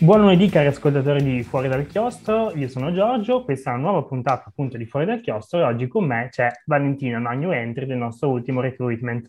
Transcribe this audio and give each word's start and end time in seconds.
Buon 0.00 0.20
lunedì 0.20 0.48
cari 0.48 0.68
ascoltatori 0.68 1.24
di 1.24 1.42
Fuori 1.42 1.66
dal 1.66 1.84
Chiostro, 1.88 2.54
io 2.54 2.68
sono 2.68 2.92
Giorgio, 2.92 3.42
questa 3.42 3.72
è 3.72 3.74
una 3.74 3.90
nuova 3.90 4.06
puntata 4.06 4.44
appunto 4.46 4.76
di 4.76 4.86
Fuori 4.86 5.06
dal 5.06 5.20
Chiostro. 5.20 5.58
E 5.58 5.62
oggi 5.64 5.88
con 5.88 6.06
me 6.06 6.28
c'è 6.30 6.48
Valentina, 6.66 7.18
una 7.18 7.32
new 7.32 7.50
entry 7.50 7.84
del 7.84 7.96
nostro 7.96 8.28
ultimo 8.28 8.60
recruitment. 8.60 9.28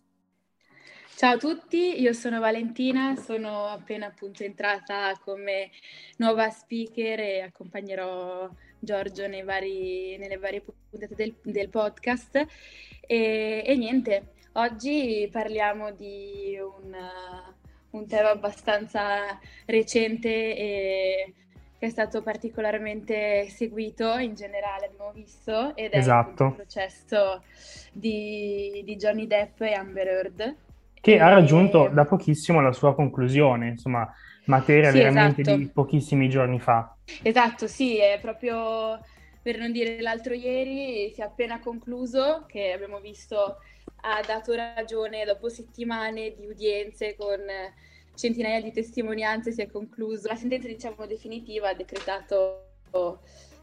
Ciao 1.16 1.34
a 1.34 1.38
tutti, 1.38 2.00
io 2.00 2.14
sono 2.14 2.40
Valentina, 2.40 3.16
sono 3.16 3.66
appena 3.66 4.06
appunto 4.06 4.44
entrata 4.44 5.20
come 5.24 5.72
nuova 6.18 6.52
speaker 6.52 7.20
e 7.20 7.42
accompagnerò 7.42 8.48
Giorgio 8.78 9.24
vari, 9.44 10.18
nelle 10.20 10.38
varie 10.38 10.62
puntate 10.62 11.16
del, 11.16 11.34
del 11.42 11.70
podcast. 11.70 12.46
E, 13.08 13.64
e, 13.66 13.76
niente, 13.76 14.34
oggi 14.54 15.28
parliamo 15.32 15.90
di 15.94 16.60
un 16.62 16.96
un 17.92 18.08
tema 18.08 18.32
abbastanza 18.32 19.40
recente 19.66 20.30
e 20.30 21.34
che 21.80 21.86
è 21.86 21.90
stato 21.90 22.22
particolarmente 22.22 23.48
seguito 23.48 24.18
in 24.18 24.36
generale, 24.36 24.88
abbiamo 24.88 25.14
visto, 25.14 25.74
ed 25.78 25.92
è 25.92 25.98
esatto. 25.98 26.48
il 26.48 26.54
processo 26.56 27.42
di, 27.94 28.82
di, 28.84 28.98
Johnny 28.98 29.28
Depp 29.28 29.62
e 29.62 29.72
Amber 29.72 30.08
Heard. 30.08 30.56
Che 31.00 31.14
e... 31.14 31.20
ha 31.20 31.30
raggiunto 31.30 31.88
da 31.88 32.04
pochissimo 32.04 32.60
la 32.60 32.74
sua 32.74 32.94
conclusione, 32.94 33.70
insomma, 33.70 34.14
materia 34.46 34.92
sì, 34.92 34.98
veramente 34.98 35.40
esatto. 35.40 35.58
di 35.58 35.68
pochissimi 35.68 36.28
giorni 36.28 36.60
fa. 36.60 36.94
Esatto, 37.22 37.66
sì, 37.68 37.98
è 37.98 38.20
proprio 38.22 39.00
per 39.42 39.58
non 39.58 39.72
dire 39.72 40.02
l'altro 40.02 40.34
ieri, 40.34 41.12
si 41.14 41.22
è 41.22 41.24
appena 41.24 41.62
concluso, 41.62 42.44
che 42.46 42.74
abbiamo 42.74 43.00
visto 43.00 43.60
ha 44.02 44.22
dato 44.26 44.54
ragione 44.54 45.26
dopo 45.26 45.50
settimane 45.50 46.34
di 46.36 46.46
udienze 46.46 47.16
con 47.16 47.40
centinaia 48.16 48.62
di 48.62 48.72
testimonianze, 48.72 49.52
si 49.52 49.62
è 49.62 49.70
concluso. 49.70 50.28
La 50.28 50.36
sentenza, 50.36 50.68
diciamo, 50.68 51.06
definitiva 51.06 51.70
ha 51.70 51.74
decretato 51.74 52.66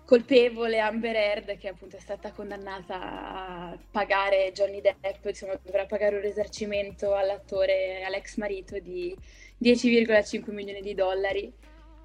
colpevole 0.06 0.78
Amber 0.78 1.16
Heard 1.16 1.58
che 1.58 1.68
appunto 1.68 1.96
è 1.96 2.00
stata 2.00 2.30
condannata 2.30 3.00
a 3.00 3.78
pagare 3.90 4.52
Johnny 4.52 4.80
Depp, 4.80 5.24
insomma 5.26 5.58
dovrà 5.62 5.84
pagare 5.84 6.14
un 6.14 6.22
risarcimento 6.22 7.14
all'attore, 7.14 8.04
all'ex 8.04 8.36
marito 8.36 8.78
di 8.78 9.14
10,5 9.60 10.52
milioni 10.52 10.80
di 10.80 10.94
dollari 10.94 11.52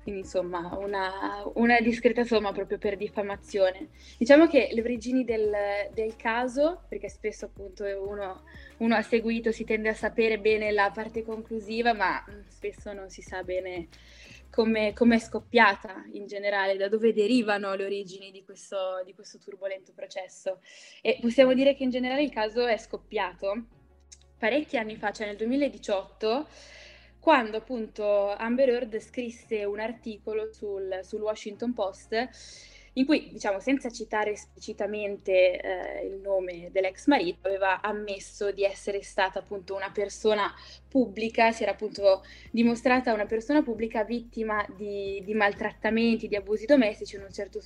quindi 0.03 0.21
insomma 0.21 0.75
una, 0.77 1.43
una, 1.55 1.79
discreta 1.79 2.23
somma 2.23 2.51
proprio 2.51 2.77
per 2.77 2.97
diffamazione. 2.97 3.89
Diciamo 4.17 4.47
che 4.47 4.69
le 4.71 4.81
origini 4.81 5.23
del, 5.23 5.51
del 5.93 6.15
caso, 6.15 6.83
perché 6.89 7.07
spesso 7.09 7.45
appunto 7.45 7.83
uno, 7.83 8.43
uno, 8.77 8.95
ha 8.95 9.01
seguito, 9.01 9.51
si 9.51 9.63
tende 9.63 9.89
a 9.89 9.93
sapere 9.93 10.39
bene 10.39 10.71
la 10.71 10.91
parte 10.93 11.23
conclusiva, 11.23 11.93
ma 11.93 12.23
spesso 12.47 12.93
non 12.93 13.09
si 13.09 13.21
sa 13.21 13.43
bene 13.43 13.89
come, 14.49 14.93
è 14.93 15.19
scoppiata 15.19 16.03
in 16.13 16.25
generale, 16.25 16.77
da 16.77 16.89
dove 16.89 17.13
derivano 17.13 17.73
le 17.75 17.85
origini 17.85 18.31
di 18.31 18.43
questo, 18.43 19.01
di 19.05 19.13
questo 19.13 19.37
turbolento 19.37 19.93
processo. 19.93 20.59
E 21.01 21.19
possiamo 21.21 21.53
dire 21.53 21.75
che 21.75 21.83
in 21.83 21.89
generale 21.89 22.23
il 22.23 22.31
caso 22.31 22.65
è 22.65 22.77
scoppiato 22.77 23.65
parecchi 24.37 24.75
anni 24.77 24.95
fa, 24.95 25.11
cioè 25.11 25.27
nel 25.27 25.37
2018 25.37 26.47
quando 27.21 27.57
appunto 27.57 28.31
Amber 28.31 28.69
Heard 28.69 28.99
scrisse 28.99 29.63
un 29.63 29.79
articolo 29.79 30.51
sul, 30.51 30.99
sul 31.03 31.21
Washington 31.21 31.73
Post 31.73 32.29
in 32.93 33.05
cui, 33.05 33.29
diciamo, 33.31 33.61
senza 33.61 33.89
citare 33.89 34.31
esplicitamente 34.31 35.61
eh, 35.61 36.05
il 36.05 36.19
nome 36.19 36.69
dell'ex 36.71 37.07
marito, 37.07 37.47
aveva 37.47 37.79
ammesso 37.79 38.51
di 38.51 38.65
essere 38.65 39.01
stata 39.01 39.39
appunto 39.39 39.73
una 39.75 39.91
persona 39.91 40.53
pubblica, 40.89 41.53
si 41.53 41.63
era 41.63 41.71
appunto 41.71 42.23
dimostrata 42.49 43.13
una 43.13 43.25
persona 43.25 43.61
pubblica 43.61 44.03
vittima 44.03 44.65
di, 44.75 45.21
di 45.23 45.33
maltrattamenti, 45.33 46.27
di 46.27 46.35
abusi 46.35 46.65
domestici, 46.65 47.15
un 47.15 47.31
certo, 47.31 47.61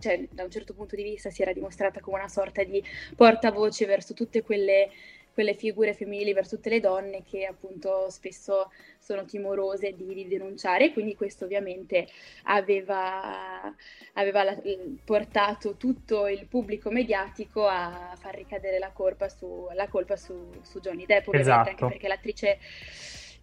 cioè, 0.00 0.26
da 0.32 0.42
un 0.42 0.50
certo 0.50 0.74
punto 0.74 0.96
di 0.96 1.04
vista 1.04 1.30
si 1.30 1.42
era 1.42 1.52
dimostrata 1.52 2.00
come 2.00 2.16
una 2.16 2.28
sorta 2.28 2.64
di 2.64 2.82
portavoce 3.14 3.86
verso 3.86 4.12
tutte 4.12 4.42
quelle 4.42 4.90
quelle 5.34 5.54
figure 5.54 5.92
femminili 5.92 6.32
per 6.32 6.48
tutte 6.48 6.70
le 6.70 6.80
donne 6.80 7.24
che 7.24 7.44
appunto 7.44 8.08
spesso 8.08 8.70
sono 8.98 9.24
timorose 9.24 9.92
di, 9.92 10.06
di 10.14 10.28
denunciare, 10.28 10.92
quindi 10.92 11.16
questo 11.16 11.44
ovviamente 11.44 12.06
aveva, 12.44 13.74
aveva 14.14 14.44
la, 14.44 14.56
portato 15.04 15.76
tutto 15.76 16.28
il 16.28 16.46
pubblico 16.46 16.90
mediatico 16.90 17.66
a 17.66 18.14
far 18.16 18.36
ricadere 18.36 18.78
la 18.78 18.92
colpa 18.92 19.28
su, 19.28 19.66
la 19.74 19.88
colpa 19.88 20.16
su, 20.16 20.50
su 20.62 20.80
Johnny 20.80 21.04
Depp, 21.04 21.26
ovviamente 21.26 21.40
esatto. 21.40 21.68
anche 21.68 21.86
perché 21.86 22.08
l'attrice 22.08 22.58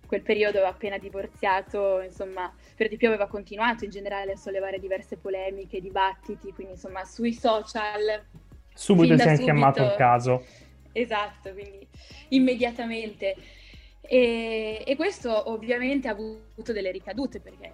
quel 0.07 0.24
periodo 0.24 0.57
aveva 0.57 0.74
appena 0.74 0.97
divorziato, 0.97 2.01
insomma, 2.01 2.53
per 2.75 2.90
di 2.90 2.97
più 2.97 3.07
aveva 3.07 3.28
continuato 3.28 3.85
in 3.85 3.91
generale 3.91 4.34
a 4.34 4.35
sollevare 4.35 4.78
diverse 4.78 5.16
polemiche, 5.16 5.80
dibattiti, 5.80 6.51
quindi 6.51 6.74
insomma 6.74 7.06
sui 7.06 7.31
social. 7.31 8.22
Subito 8.74 9.18
si 9.18 9.28
è 9.28 9.38
chiamato 9.38 9.84
il 9.84 9.96
caso 9.96 10.44
Esatto, 10.94 11.52
quindi 11.52 11.88
immediatamente. 12.29 13.35
E, 14.02 14.84
e, 14.85 14.96
questo 14.96 15.50
ovviamente 15.52 16.07
ha 16.07 16.12
avuto 16.12 16.74
delle 16.74 16.91
ricadute 16.91 17.40
perché 17.40 17.72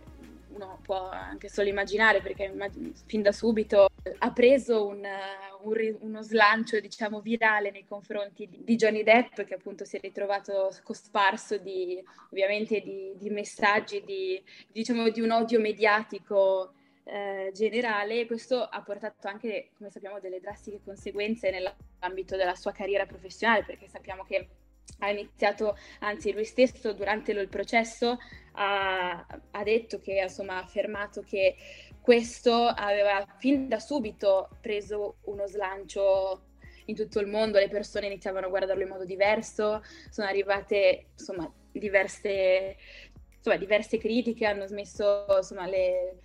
uno 0.49 0.79
può 0.83 1.09
anche 1.09 1.49
solo 1.49 1.69
immaginare 1.69 2.21
perché 2.21 2.51
fin 3.05 3.21
da 3.21 3.31
subito 3.31 3.87
ha 4.17 4.31
preso 4.31 4.87
un, 4.87 5.07
un, 5.61 5.97
uno 6.01 6.21
slancio 6.21 6.79
diciamo 6.79 7.21
virale 7.21 7.71
nei 7.71 7.85
confronti 7.85 8.49
di, 8.49 8.75
Johnny 8.75 9.03
Depp 9.03 9.41
che 9.41 9.53
appunto 9.53 9.85
si 9.85 9.97
è 9.97 9.99
ritrovato 9.99 10.71
cosparso 10.83 11.57
di 11.57 12.03
ovviamente 12.31 12.81
di, 12.81 13.13
di 13.15 13.29
messaggi 13.29 14.03
di, 14.03 14.41
diciamo, 14.71 15.09
di 15.09 15.21
un 15.21 15.31
odio 15.31 15.59
mediatico 15.59 16.73
eh, 17.07 17.51
generale, 17.53 18.25
questo 18.25 18.61
ha 18.61 18.81
portato 18.81 19.27
anche, 19.27 19.69
come 19.77 19.89
sappiamo, 19.89 20.19
delle 20.19 20.39
drastiche 20.39 20.81
conseguenze 20.83 21.49
nell'ambito 21.49 22.35
della 22.35 22.55
sua 22.55 22.71
carriera 22.73 23.05
professionale, 23.05 23.63
perché 23.63 23.87
sappiamo 23.87 24.23
che 24.23 24.47
ha 24.99 25.09
iniziato, 25.09 25.77
anzi 25.99 26.33
lui 26.33 26.43
stesso 26.43 26.93
durante 26.93 27.31
il 27.31 27.47
processo 27.47 28.17
ha, 28.53 29.25
ha 29.51 29.63
detto 29.63 29.99
che, 29.99 30.19
insomma, 30.21 30.55
ha 30.55 30.63
affermato 30.63 31.21
che 31.21 31.55
questo 32.01 32.53
aveva 32.53 33.25
fin 33.37 33.67
da 33.67 33.79
subito 33.79 34.49
preso 34.61 35.17
uno 35.23 35.45
slancio 35.47 36.41
in 36.85 36.95
tutto 36.95 37.19
il 37.19 37.27
mondo, 37.27 37.59
le 37.59 37.69
persone 37.69 38.07
iniziavano 38.07 38.47
a 38.47 38.49
guardarlo 38.49 38.83
in 38.83 38.89
modo 38.89 39.05
diverso, 39.05 39.81
sono 40.09 40.27
arrivate 40.27 41.07
insomma 41.17 41.51
diverse, 41.71 42.77
insomma, 43.35 43.57
diverse 43.57 43.97
critiche, 43.97 44.45
hanno 44.45 44.65
smesso 44.65 45.25
insomma, 45.37 45.67
le, 45.67 46.21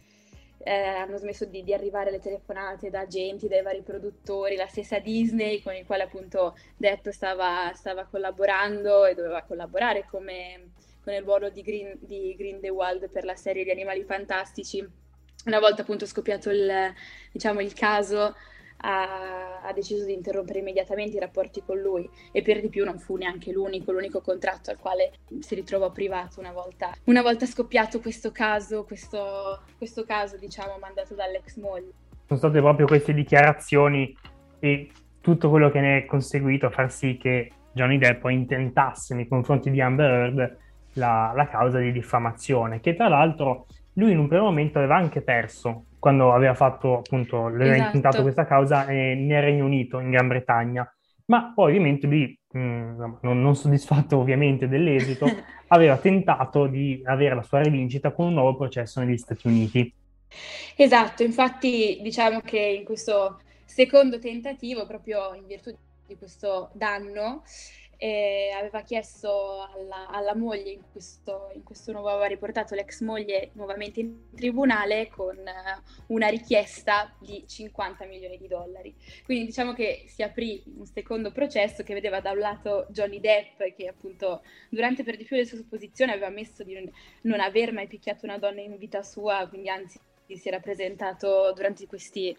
eh, 0.65 0.73
hanno 0.73 1.17
smesso 1.17 1.45
di, 1.45 1.65
di, 1.65 1.75
arrivare 1.75 2.11
le 2.11 2.21
telefonate 2.21 2.91
da 2.91 3.01
agenti, 3.01 3.49
dai 3.49 3.63
vari 3.63 3.83
produttori, 3.83 4.57
la 4.57 4.67
stessa 4.67 4.99
Disney 4.99 5.61
con 5.63 5.75
il 5.75 5.85
quale 5.85 6.05
appunto 6.05 6.57
Depp 6.77 7.09
stava, 7.09 7.73
stava 7.75 8.07
collaborando 8.07 9.05
e 9.05 9.15
doveva 9.15 9.43
collaborare 9.43 10.07
come, 10.09 10.73
con 11.03 11.13
il 11.13 11.23
ruolo 11.23 11.51
di, 11.51 11.63
Green, 11.63 11.99
di 12.01 12.35
Grindelwald 12.37 13.11
per 13.11 13.25
la 13.25 13.37
serie 13.37 13.65
di 13.65 13.71
Animali 13.71 14.05
Fantastici. 14.05 14.87
Una 15.45 15.59
volta 15.59 15.83
appunto 15.83 16.07
scoppiato 16.07 16.51
il, 16.51 16.93
diciamo, 17.33 17.61
il 17.61 17.73
caso, 17.75 18.37
ha, 18.83 19.61
ha, 19.63 19.73
deciso 19.73 20.05
di 20.05 20.13
interrompere 20.13 20.59
immediatamente 20.59 21.17
i 21.17 21.21
rapporti 21.21 21.63
con 21.65 21.79
lui 21.79 22.09
e 22.33 22.43
per 22.43 22.61
di 22.61 22.69
più 22.69 22.85
non 22.85 22.99
fu 22.99 23.17
neanche 23.17 23.53
l'unico, 23.53 23.93
l'unico 23.93 24.21
contratto 24.21 24.71
al 24.71 24.79
quale 24.79 25.13
si 25.41 25.55
ritrovò 25.55 25.91
privato 25.91 26.41
una 26.41 26.53
volta, 26.53 26.93
una 27.05 27.23
volta 27.23 27.47
scoppiato 27.47 28.01
questo 28.01 28.33
caso, 28.33 28.85
questo, 28.85 29.63
questo 29.77 30.05
caso 30.05 30.37
diciamo 30.37 30.77
mandato 30.81 31.15
dall'ex 31.15 31.57
moglie. 31.59 31.93
Sono 32.27 32.39
state 32.39 32.59
proprio 32.61 32.87
queste 32.87 33.13
dichiarazioni 33.13 34.17
e 34.59 34.91
tutto 35.21 35.49
quello 35.49 35.71
che 35.71 35.81
ne 35.81 35.99
è 35.99 36.05
conseguito 36.05 36.67
a 36.67 36.71
far 36.71 36.91
sì 36.91 37.17
che 37.17 37.51
Johnny 37.73 37.99
Depp 37.99 38.25
intentasse 38.27 39.15
nei 39.15 39.29
confronti 39.29 39.71
di 39.71 39.81
Amber 39.81 40.11
Heard 40.11 40.57
la, 40.95 41.33
la 41.35 41.49
causa 41.49 41.79
di 41.79 41.93
diffamazione, 41.93 42.81
che 42.81 42.95
tra 42.95 43.09
l'altro 43.09 43.67
lui 43.95 44.13
in 44.13 44.19
un 44.19 44.29
primo 44.29 44.45
momento 44.45 44.79
aveva 44.79 44.97
anche 44.97 45.23
perso 45.23 45.85
quando 46.03 46.33
aveva 46.33 46.55
fatto 46.55 46.99
appunto, 46.99 47.47
aveva 47.47 47.75
esatto. 47.75 47.87
intentato 47.87 48.23
questa 48.23 48.45
causa 48.45 48.89
eh, 48.89 49.15
nel 49.15 49.41
Regno 49.41 49.65
Unito, 49.65 50.01
in 50.01 50.11
Gran 50.11 50.27
Bretagna. 50.27 50.93
Ma 51.27 51.53
poi 51.55 51.71
ovviamente 51.71 52.09
lui, 52.09 52.37
mh, 52.51 52.59
mm, 52.59 53.03
non, 53.21 53.41
non, 53.41 53.55
soddisfatto 53.55 54.19
ovviamente 54.19 54.67
dell'esito, 54.67 55.27
aveva 55.69 55.97
tentato 55.99 56.67
di 56.67 57.01
avere 57.05 57.37
la 57.37 57.43
sua 57.43 57.61
rivincita 57.61 58.11
con 58.11 58.27
un 58.27 58.35
nuovo 58.35 58.57
processo 58.57 58.99
negli 58.99 59.17
Stati 59.17 59.47
Uniti. 59.47 59.95
Esatto, 60.75 61.23
infatti 61.23 62.01
diciamo 62.03 62.41
che 62.41 62.59
in 62.59 62.83
questo 62.83 63.39
secondo 63.65 64.19
tentativo, 64.19 64.85
proprio 64.85 65.35
in 65.35 65.47
virtù 65.47 65.73
di 66.05 66.17
questo 66.17 66.71
danno, 66.73 67.45
e 68.03 68.51
aveva 68.53 68.83
chiesto 68.83 69.61
alla, 69.61 70.09
alla 70.09 70.35
moglie, 70.35 70.73
in 70.73 70.83
questo, 70.91 71.53
in 71.55 71.63
questo, 71.63 71.93
nuovo 71.93 72.09
aveva 72.09 72.27
riportato 72.27 72.75
l'ex 72.75 73.01
moglie 73.01 73.51
nuovamente 73.53 74.01
in 74.01 74.35
tribunale 74.35 75.07
con 75.07 75.37
uh, 75.37 76.13
una 76.13 76.27
richiesta 76.27 77.15
di 77.21 77.45
50 77.47 78.05
milioni 78.07 78.39
di 78.39 78.49
dollari. 78.49 78.93
Quindi 79.25 79.45
diciamo 79.45 79.73
che 79.73 80.07
si 80.09 80.25
aprì 80.25 80.65
un 80.79 80.85
secondo 80.85 81.31
processo 81.31 81.85
che 81.85 81.95
vedeva 81.95 82.21
da 82.21 82.33
un 82.33 82.39
lato 82.39 82.89
Johnny 82.91 83.21
Depp 83.21 83.63
che 83.77 83.87
appunto 83.87 84.43
durante 84.69 85.05
per 85.05 85.17
di 85.17 85.23
più 85.23 85.37
le 85.37 85.47
sue 85.47 85.59
supposizioni 85.59 86.11
aveva 86.11 86.27
ammesso 86.27 86.65
di 86.65 86.75
non, 86.75 86.91
non 87.21 87.39
aver 87.39 87.73
mai 87.73 87.87
picchiato 87.87 88.25
una 88.25 88.39
donna 88.39 88.63
in 88.63 88.79
vita 88.79 89.05
sua, 89.05 89.47
quindi 89.49 89.69
anzi 89.69 90.01
si 90.27 90.49
era 90.49 90.59
presentato 90.59 91.53
durante 91.55 91.87
questi 91.87 92.37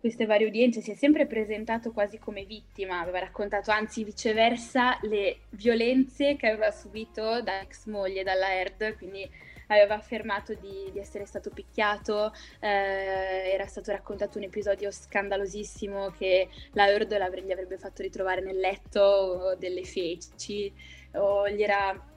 queste 0.00 0.26
varie 0.26 0.46
udienze 0.46 0.80
si 0.80 0.90
è 0.90 0.94
sempre 0.94 1.26
presentato 1.26 1.92
quasi 1.92 2.18
come 2.18 2.44
vittima, 2.44 3.00
aveva 3.00 3.18
raccontato 3.18 3.70
anzi 3.70 4.04
viceversa 4.04 4.98
le 5.02 5.38
violenze 5.50 6.36
che 6.36 6.48
aveva 6.48 6.70
subito 6.70 7.40
da 7.42 7.60
ex 7.60 7.86
moglie, 7.86 8.22
dalla 8.22 8.52
Erd, 8.54 8.96
quindi 8.96 9.28
aveva 9.68 9.94
affermato 9.94 10.54
di, 10.54 10.90
di 10.92 10.98
essere 10.98 11.26
stato 11.26 11.50
picchiato, 11.50 12.32
eh, 12.60 13.50
era 13.52 13.66
stato 13.66 13.90
raccontato 13.90 14.38
un 14.38 14.44
episodio 14.44 14.90
scandalosissimo 14.90 16.10
che 16.10 16.48
la 16.72 16.88
Erd 16.88 17.12
gli 17.44 17.52
avrebbe 17.52 17.78
fatto 17.78 18.02
ritrovare 18.02 18.40
nel 18.40 18.58
letto 18.58 19.56
delle 19.58 19.84
feci 19.84 20.72
o 21.14 21.48
gli 21.48 21.62
era 21.62 22.14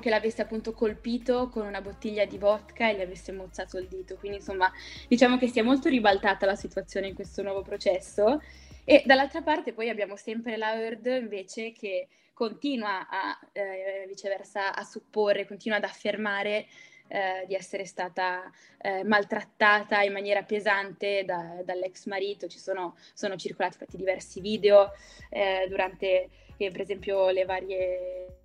che 0.00 0.10
l'avesse 0.10 0.42
appunto 0.42 0.72
colpito 0.72 1.48
con 1.48 1.66
una 1.66 1.80
bottiglia 1.80 2.24
di 2.24 2.38
vodka 2.38 2.88
e 2.88 2.96
gli 2.96 3.00
avesse 3.00 3.32
mozzato 3.32 3.78
il 3.78 3.88
dito. 3.88 4.16
Quindi 4.16 4.38
insomma 4.38 4.70
diciamo 5.08 5.38
che 5.38 5.48
si 5.48 5.58
è 5.58 5.62
molto 5.62 5.88
ribaltata 5.88 6.46
la 6.46 6.56
situazione 6.56 7.08
in 7.08 7.14
questo 7.14 7.42
nuovo 7.42 7.62
processo. 7.62 8.40
E 8.84 9.02
dall'altra 9.04 9.42
parte 9.42 9.72
poi 9.72 9.88
abbiamo 9.88 10.16
sempre 10.16 10.56
la 10.56 10.74
Heard 10.74 11.06
invece 11.06 11.72
che 11.72 12.08
continua 12.32 13.08
a 13.08 13.38
eh, 13.52 14.04
viceversa 14.06 14.74
a 14.74 14.84
supporre, 14.84 15.46
continua 15.46 15.78
ad 15.78 15.84
affermare 15.84 16.66
eh, 17.08 17.44
di 17.46 17.54
essere 17.54 17.84
stata 17.84 18.50
eh, 18.78 19.04
maltrattata 19.04 20.02
in 20.02 20.12
maniera 20.12 20.42
pesante 20.42 21.24
da, 21.24 21.60
dall'ex 21.64 22.06
marito. 22.06 22.46
Ci 22.46 22.58
sono, 22.58 22.96
sono 23.14 23.36
circolati 23.36 23.96
diversi 23.96 24.40
video 24.40 24.92
eh, 25.30 25.66
durante 25.68 26.28
eh, 26.56 26.70
per 26.70 26.80
esempio 26.80 27.30
le 27.30 27.44
varie 27.44 28.38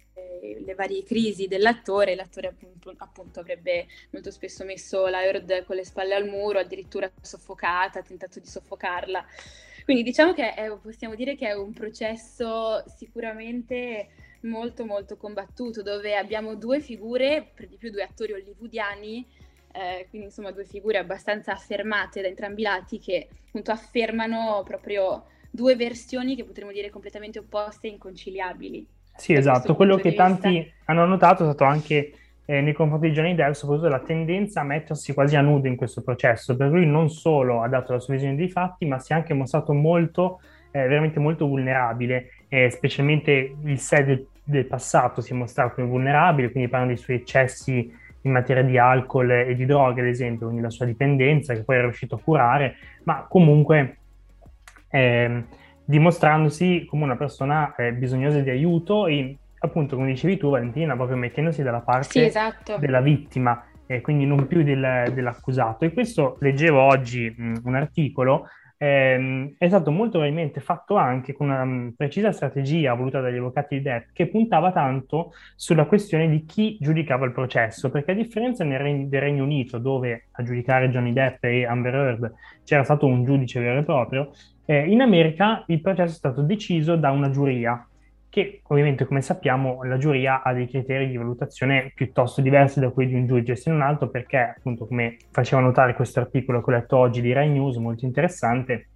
le 0.63 0.75
varie 0.75 1.03
crisi 1.03 1.47
dell'attore, 1.47 2.15
l'attore 2.15 2.47
appunto, 2.47 2.93
appunto, 2.97 3.39
avrebbe 3.39 3.87
molto 4.11 4.31
spesso 4.31 4.63
messo 4.65 5.07
la 5.07 5.23
Heard 5.23 5.65
con 5.65 5.75
le 5.75 5.85
spalle 5.85 6.15
al 6.15 6.27
muro, 6.27 6.59
addirittura 6.59 7.11
soffocata, 7.21 7.99
ha 7.99 8.03
tentato 8.03 8.39
di 8.39 8.47
soffocarla. 8.47 9.25
Quindi 9.83 10.03
diciamo 10.03 10.33
che 10.33 10.53
è, 10.53 10.71
possiamo 10.77 11.15
dire 11.15 11.35
che 11.35 11.47
è 11.47 11.53
un 11.53 11.73
processo 11.73 12.83
sicuramente 12.95 14.09
molto 14.41 14.85
molto 14.85 15.17
combattuto, 15.17 15.81
dove 15.81 16.15
abbiamo 16.15 16.55
due 16.55 16.79
figure, 16.79 17.51
per 17.53 17.67
di 17.67 17.77
più 17.77 17.91
due 17.91 18.03
attori 18.03 18.33
hollywoodiani, 18.33 19.27
eh, 19.73 20.07
quindi 20.09 20.27
insomma 20.27 20.51
due 20.51 20.65
figure 20.65 20.97
abbastanza 20.97 21.53
affermate 21.53 22.21
da 22.21 22.27
entrambi 22.27 22.61
i 22.61 22.63
lati 22.63 22.99
che 22.99 23.27
appunto 23.47 23.71
affermano 23.71 24.63
proprio 24.65 25.25
due 25.49 25.75
versioni 25.75 26.35
che 26.35 26.43
potremmo 26.43 26.71
dire 26.71 26.89
completamente 26.89 27.39
opposte 27.39 27.87
e 27.87 27.91
inconciliabili. 27.91 28.87
Sì, 29.21 29.33
esatto. 29.33 29.75
Quello 29.75 29.97
che 29.97 30.15
tanti 30.15 30.67
hanno 30.85 31.05
notato 31.05 31.43
è 31.43 31.45
stato 31.45 31.63
anche 31.63 32.11
eh, 32.43 32.59
nei 32.59 32.73
confronti 32.73 33.09
di 33.09 33.13
Johnny 33.13 33.35
Depp, 33.35 33.51
soprattutto 33.51 33.87
la 33.87 33.99
tendenza 33.99 34.61
a 34.61 34.63
mettersi 34.63 35.13
quasi 35.13 35.35
a 35.35 35.41
nudo 35.41 35.67
in 35.67 35.75
questo 35.75 36.01
processo. 36.01 36.55
Per 36.55 36.71
lui 36.71 36.87
non 36.87 37.07
solo 37.07 37.61
ha 37.61 37.67
dato 37.67 37.93
la 37.93 37.99
sua 37.99 38.15
visione 38.15 38.35
dei 38.35 38.49
fatti, 38.49 38.87
ma 38.87 38.97
si 38.97 39.11
è 39.11 39.15
anche 39.15 39.35
mostrato 39.35 39.73
molto, 39.73 40.39
eh, 40.71 40.87
veramente 40.87 41.19
molto 41.19 41.45
vulnerabile, 41.45 42.31
eh, 42.47 42.71
specialmente 42.71 43.55
il 43.63 43.77
sé 43.77 44.03
del, 44.03 44.25
del, 44.43 44.65
passato 44.65 45.21
si 45.21 45.33
è 45.33 45.35
mostrato 45.35 45.85
vulnerabile, 45.85 46.49
quindi 46.49 46.67
parlando 46.67 46.95
dei 46.95 47.03
suoi 47.03 47.17
eccessi 47.17 47.93
in 48.21 48.31
materia 48.31 48.63
di 48.63 48.79
alcol 48.79 49.29
e 49.29 49.53
di 49.53 49.65
droghe, 49.65 50.01
ad 50.01 50.07
esempio, 50.07 50.47
quindi 50.47 50.63
la 50.63 50.71
sua 50.71 50.87
dipendenza, 50.87 51.53
che 51.53 51.61
poi 51.61 51.77
è 51.77 51.81
riuscito 51.81 52.15
a 52.15 52.19
curare, 52.19 52.75
ma 53.03 53.27
comunque... 53.29 53.97
Eh, 54.89 55.43
dimostrandosi 55.85 56.85
come 56.87 57.03
una 57.03 57.17
persona 57.17 57.75
eh, 57.75 57.93
bisognosa 57.93 58.39
di 58.39 58.49
aiuto 58.49 59.07
e 59.07 59.37
appunto 59.59 59.95
come 59.95 60.07
dicevi 60.07 60.37
tu 60.37 60.49
Valentina 60.49 60.95
proprio 60.95 61.17
mettendosi 61.17 61.61
dalla 61.61 61.81
parte 61.81 62.09
sì, 62.09 62.23
esatto. 62.23 62.77
della 62.77 63.01
vittima 63.01 63.63
e 63.85 63.95
eh, 63.95 64.01
quindi 64.01 64.25
non 64.25 64.47
più 64.47 64.63
del, 64.63 65.11
dell'accusato 65.13 65.85
e 65.85 65.93
questo 65.93 66.37
leggevo 66.39 66.79
oggi 66.79 67.33
mh, 67.35 67.61
un 67.63 67.75
articolo 67.75 68.47
ehm, 68.81 69.53
è 69.59 69.67
stato 69.67 69.91
molto 69.91 70.17
probabilmente 70.17 70.59
fatto 70.59 70.95
anche 70.95 71.33
con 71.33 71.49
una 71.49 71.63
mh, 71.63 71.93
precisa 71.95 72.31
strategia 72.31 72.95
voluta 72.95 73.21
dagli 73.21 73.37
avvocati 73.37 73.75
di 73.77 73.83
Depp 73.83 74.07
che 74.11 74.27
puntava 74.27 74.71
tanto 74.71 75.33
sulla 75.55 75.85
questione 75.85 76.27
di 76.27 76.45
chi 76.45 76.77
giudicava 76.79 77.25
il 77.25 77.31
processo 77.31 77.91
perché 77.91 78.11
a 78.11 78.15
differenza 78.15 78.63
Regno, 78.63 79.07
del 79.07 79.21
Regno 79.21 79.43
Unito 79.43 79.77
dove 79.77 80.29
a 80.31 80.43
giudicare 80.43 80.89
Johnny 80.89 81.13
Depp 81.13 81.43
e 81.43 81.65
Amber 81.65 81.93
Heard 81.93 82.33
c'era 82.63 82.83
stato 82.83 83.05
un 83.05 83.23
giudice 83.23 83.59
vero 83.59 83.79
e 83.79 83.83
proprio 83.83 84.31
eh, 84.65 84.89
in 84.89 85.01
America 85.01 85.63
il 85.67 85.81
processo 85.81 86.13
è 86.13 86.15
stato 86.15 86.41
deciso 86.41 86.95
da 86.95 87.11
una 87.11 87.29
giuria, 87.29 87.85
che 88.31 88.61
ovviamente, 88.67 89.05
come 89.05 89.21
sappiamo, 89.21 89.83
la 89.83 89.97
giuria 89.97 90.41
ha 90.41 90.53
dei 90.53 90.65
criteri 90.65 91.09
di 91.09 91.17
valutazione 91.17 91.91
piuttosto 91.93 92.39
diversi 92.39 92.79
da 92.79 92.89
quelli 92.89 93.09
di 93.09 93.15
un 93.19 93.27
giudice, 93.27 93.57
se 93.57 93.69
non 93.69 93.81
altro 93.81 94.07
perché, 94.07 94.55
appunto, 94.57 94.87
come 94.87 95.17
faceva 95.31 95.61
notare 95.61 95.93
questo 95.93 96.21
articolo 96.21 96.63
che 96.63 96.71
ho 96.71 96.73
letto 96.73 96.95
oggi 96.95 97.19
di 97.19 97.33
Rai 97.33 97.49
News, 97.49 97.75
molto 97.75 98.05
interessante, 98.05 98.87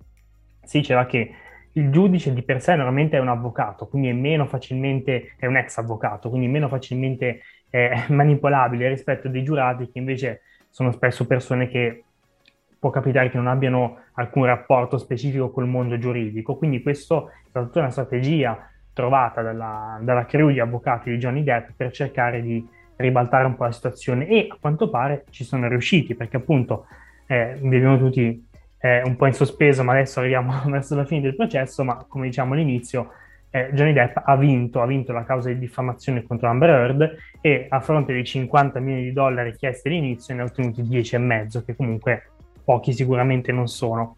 si 0.63 0.79
diceva 0.79 1.05
che 1.05 1.31
il 1.73 1.91
giudice 1.91 2.33
di 2.33 2.43
per 2.43 2.61
sé 2.61 2.75
normalmente 2.75 3.17
è 3.17 3.19
un 3.19 3.27
avvocato, 3.27 3.87
quindi 3.87 4.07
è 4.07 4.13
meno 4.13 4.45
facilmente, 4.45 5.33
è 5.37 5.47
un 5.47 5.57
ex 5.57 5.77
avvocato, 5.79 6.29
quindi 6.29 6.47
meno 6.47 6.69
facilmente 6.69 7.41
eh, 7.69 8.05
manipolabile 8.07 8.87
rispetto 8.87 9.27
a 9.27 9.31
dei 9.31 9.43
giurati 9.43 9.91
che 9.91 9.99
invece 9.99 10.43
sono 10.69 10.93
spesso 10.93 11.27
persone 11.27 11.67
che 11.67 12.05
può 12.79 12.89
capitare 12.89 13.29
che 13.29 13.35
non 13.35 13.47
abbiano 13.47 13.97
alcun 14.13 14.45
rapporto 14.45 14.97
specifico 14.97 15.51
col 15.51 15.67
mondo 15.67 15.97
giuridico. 15.97 16.55
Quindi 16.55 16.81
questo 16.81 17.31
è 17.31 17.49
stata 17.49 17.65
tutta 17.65 17.79
una 17.79 17.89
strategia 17.89 18.69
trovata 18.95 19.41
dalla, 19.41 19.99
dalla 20.01 20.25
crew 20.25 20.49
di 20.49 20.59
avvocati 20.61 21.11
di 21.11 21.17
Johnny 21.17 21.43
Depp 21.43 21.71
per 21.75 21.91
cercare 21.91 22.41
di 22.41 22.65
ribaltare 22.95 23.45
un 23.45 23.55
po' 23.55 23.65
la 23.65 23.73
situazione 23.73 24.25
e 24.25 24.47
a 24.49 24.57
quanto 24.59 24.89
pare 24.89 25.25
ci 25.29 25.43
sono 25.43 25.67
riusciti 25.67 26.15
perché 26.15 26.37
appunto 26.37 26.85
eh, 27.27 27.57
viviamo 27.61 27.97
tutti 27.97 28.47
eh, 28.79 29.01
un 29.03 29.17
po' 29.17 29.25
in 29.25 29.33
sospeso 29.33 29.83
ma 29.83 29.91
adesso 29.91 30.21
arriviamo 30.21 30.61
verso 30.71 30.95
la 30.95 31.03
fine 31.03 31.21
del 31.21 31.35
processo 31.35 31.83
ma 31.83 32.05
come 32.07 32.27
diciamo 32.27 32.53
all'inizio 32.53 33.11
eh, 33.49 33.69
Johnny 33.73 33.91
Depp 33.91 34.17
ha 34.23 34.35
vinto, 34.37 34.81
ha 34.81 34.85
vinto 34.85 35.11
la 35.11 35.25
causa 35.25 35.49
di 35.49 35.59
diffamazione 35.59 36.23
contro 36.23 36.47
Amber 36.47 36.69
Heard 36.69 37.17
e 37.41 37.67
a 37.69 37.81
fronte 37.81 38.13
dei 38.13 38.23
50 38.23 38.79
milioni 38.79 39.03
di 39.03 39.13
dollari 39.13 39.55
chiesti 39.55 39.89
all'inizio 39.89 40.33
ne 40.35 40.41
ha 40.41 40.45
ottenuti 40.45 40.81
10,5 40.81 41.65
che 41.65 41.75
comunque 41.75 42.29
pochi 42.63 42.93
sicuramente 42.93 43.51
non 43.51 43.67
sono. 43.67 44.15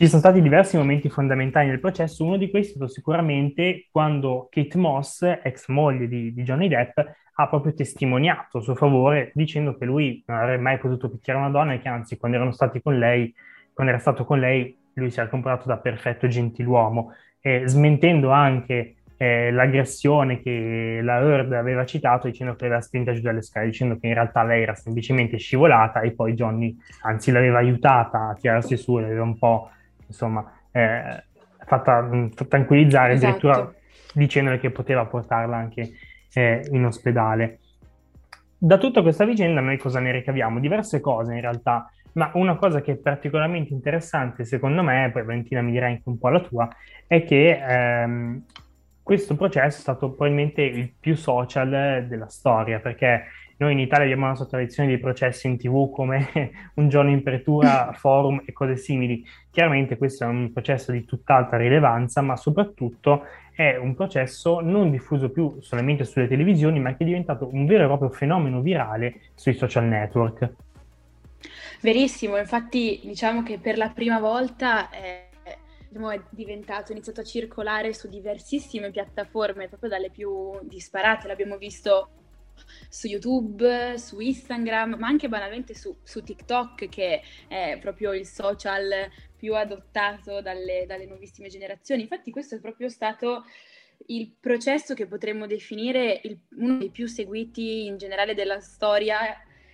Ci 0.00 0.08
sono 0.08 0.22
stati 0.22 0.40
diversi 0.40 0.78
momenti 0.78 1.10
fondamentali 1.10 1.68
nel 1.68 1.78
processo, 1.78 2.24
uno 2.24 2.38
di 2.38 2.48
questi 2.48 2.72
è 2.72 2.76
stato 2.76 2.90
sicuramente 2.90 3.88
quando 3.90 4.48
Kate 4.50 4.78
Moss, 4.78 5.20
ex 5.42 5.68
moglie 5.68 6.08
di, 6.08 6.32
di 6.32 6.42
Johnny 6.42 6.68
Depp, 6.68 6.98
ha 7.34 7.48
proprio 7.48 7.74
testimoniato 7.74 8.56
a 8.56 8.60
suo 8.62 8.74
favore 8.74 9.30
dicendo 9.34 9.76
che 9.76 9.84
lui 9.84 10.24
non 10.24 10.38
avrebbe 10.38 10.62
mai 10.62 10.78
potuto 10.78 11.10
picchiare 11.10 11.38
una 11.38 11.50
donna 11.50 11.74
e 11.74 11.80
che 11.80 11.88
anzi 11.88 12.16
quando 12.16 12.38
erano 12.38 12.52
stati 12.52 12.80
con 12.80 12.98
lei, 12.98 13.30
quando 13.74 13.92
era 13.92 14.00
stato 14.00 14.24
con 14.24 14.40
lei, 14.40 14.74
lui 14.94 15.10
si 15.10 15.20
era 15.20 15.28
comportato 15.28 15.68
da 15.68 15.76
perfetto 15.76 16.26
gentiluomo, 16.28 17.12
eh, 17.42 17.64
smentendo 17.66 18.30
anche 18.30 18.94
eh, 19.18 19.50
l'aggressione 19.50 20.40
che 20.40 21.00
la 21.02 21.18
Heard 21.18 21.52
aveva 21.52 21.84
citato 21.84 22.26
dicendo 22.26 22.54
che 22.54 22.62
l'aveva 22.62 22.80
spinta 22.80 23.12
giù 23.12 23.20
dalle 23.20 23.42
scale, 23.42 23.66
dicendo 23.66 23.98
che 23.98 24.06
in 24.06 24.14
realtà 24.14 24.44
lei 24.44 24.62
era 24.62 24.74
semplicemente 24.74 25.36
scivolata 25.36 26.00
e 26.00 26.12
poi 26.12 26.32
Johnny 26.32 26.74
anzi 27.02 27.30
l'aveva 27.30 27.58
aiutata 27.58 28.30
a 28.30 28.32
tirarsi 28.32 28.78
su, 28.78 28.96
l'aveva 28.96 29.24
un 29.24 29.36
po' 29.36 29.68
insomma 30.10 30.60
eh, 30.72 31.24
fatta 31.64 32.00
mh, 32.02 32.48
tranquillizzare 32.48 33.12
esatto. 33.14 33.48
addirittura 33.48 33.74
dicendole 34.12 34.58
che 34.58 34.70
poteva 34.70 35.06
portarla 35.06 35.56
anche 35.56 35.90
eh, 36.32 36.66
in 36.72 36.84
ospedale. 36.84 37.60
Da 38.58 38.76
tutta 38.76 39.02
questa 39.02 39.24
vicenda 39.24 39.60
noi 39.60 39.78
cosa 39.78 40.00
ne 40.00 40.12
ricaviamo? 40.12 40.60
Diverse 40.60 41.00
cose 41.00 41.34
in 41.34 41.40
realtà, 41.40 41.90
ma 42.12 42.30
una 42.34 42.56
cosa 42.56 42.80
che 42.80 42.92
è 42.92 42.96
particolarmente 42.96 43.72
interessante 43.72 44.44
secondo 44.44 44.82
me, 44.82 45.10
poi 45.12 45.24
Valentina 45.24 45.62
mi 45.62 45.72
dirà 45.72 45.86
anche 45.86 46.02
un 46.04 46.18
po' 46.18 46.28
la 46.28 46.40
tua, 46.40 46.68
è 47.06 47.24
che 47.24 47.58
ehm, 47.58 48.44
questo 49.02 49.34
processo 49.34 49.78
è 49.78 49.80
stato 49.80 50.08
probabilmente 50.08 50.62
il 50.62 50.92
più 50.98 51.16
social 51.16 52.04
della 52.06 52.28
storia, 52.28 52.80
perché 52.80 53.24
noi 53.60 53.72
in 53.72 53.78
Italia 53.78 54.04
abbiamo 54.04 54.24
una 54.24 54.34
sua 54.34 54.46
tradizione 54.46 54.88
di 54.88 54.98
processi 54.98 55.46
in 55.46 55.58
tv 55.58 55.90
come 55.90 56.30
un 56.76 56.88
giorno 56.88 57.10
in 57.10 57.18
apertura, 57.18 57.92
forum 57.92 58.42
e 58.46 58.52
cose 58.52 58.76
simili. 58.78 59.22
Chiaramente 59.50 59.98
questo 59.98 60.24
è 60.24 60.26
un 60.28 60.50
processo 60.50 60.92
di 60.92 61.04
tutt'altra 61.04 61.58
rilevanza, 61.58 62.22
ma 62.22 62.36
soprattutto 62.36 63.26
è 63.54 63.76
un 63.76 63.94
processo 63.94 64.60
non 64.60 64.90
diffuso 64.90 65.28
più 65.28 65.60
solamente 65.60 66.04
sulle 66.04 66.26
televisioni, 66.26 66.80
ma 66.80 66.96
che 66.96 67.04
è 67.04 67.06
diventato 67.06 67.50
un 67.52 67.66
vero 67.66 67.84
e 67.84 67.86
proprio 67.86 68.08
fenomeno 68.08 68.62
virale 68.62 69.20
sui 69.34 69.52
social 69.52 69.84
network. 69.84 70.52
Verissimo, 71.82 72.38
infatti 72.38 72.98
diciamo 73.04 73.42
che 73.42 73.58
per 73.58 73.76
la 73.76 73.90
prima 73.90 74.18
volta... 74.18 74.88
Eh 74.90 75.28
diciamo, 75.90 76.10
è 76.10 76.20
diventato, 76.30 76.90
è 76.90 76.92
iniziato 76.92 77.20
a 77.20 77.24
circolare 77.24 77.92
su 77.92 78.08
diversissime 78.08 78.92
piattaforme, 78.92 79.66
proprio 79.66 79.90
dalle 79.90 80.08
più 80.08 80.52
disparate. 80.62 81.26
L'abbiamo 81.26 81.56
visto 81.56 82.10
su 82.88 83.06
YouTube, 83.06 83.96
su 83.98 84.20
Instagram, 84.20 84.96
ma 84.98 85.06
anche 85.06 85.28
banalmente 85.28 85.74
su, 85.74 85.96
su 86.02 86.22
TikTok, 86.22 86.88
che 86.88 87.22
è 87.48 87.78
proprio 87.80 88.12
il 88.12 88.26
social 88.26 89.08
più 89.36 89.54
adottato 89.54 90.40
dalle, 90.40 90.84
dalle 90.86 91.06
nuovissime 91.06 91.48
generazioni. 91.48 92.02
Infatti 92.02 92.30
questo 92.30 92.56
è 92.56 92.60
proprio 92.60 92.88
stato 92.88 93.44
il 94.06 94.32
processo 94.38 94.94
che 94.94 95.06
potremmo 95.06 95.46
definire 95.46 96.20
il, 96.24 96.38
uno 96.56 96.78
dei 96.78 96.90
più 96.90 97.06
seguiti 97.06 97.86
in 97.86 97.96
generale 97.96 98.34
della 98.34 98.60
storia, 98.60 99.18